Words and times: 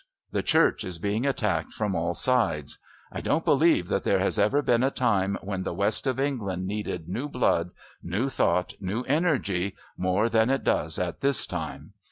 The 0.31 0.41
Church 0.41 0.83
is 0.83 0.97
being 0.97 1.27
attacked 1.27 1.73
from 1.73 1.93
all 1.93 2.15
sides. 2.15 2.79
I 3.11 3.21
don't 3.21 3.45
believe 3.45 3.87
that 3.89 4.03
there 4.03 4.17
has 4.17 4.39
ever 4.39 4.63
been 4.63 4.81
a 4.81 4.89
time 4.89 5.37
when 5.43 5.61
the 5.61 5.75
west 5.75 6.07
of 6.07 6.19
England 6.19 6.65
needed 6.65 7.07
new 7.07 7.29
blood, 7.29 7.69
new 8.01 8.27
thought, 8.27 8.73
new 8.79 9.03
energy 9.03 9.75
more 9.95 10.27
than 10.27 10.49
it 10.49 10.63
does 10.63 10.97
at 10.97 11.19
this 11.19 11.45
time. 11.45 11.93